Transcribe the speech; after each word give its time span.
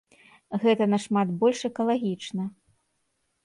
Гэта 0.63 0.87
нашмат 0.93 1.35
больш 1.45 1.59
экалагічна. 1.71 2.51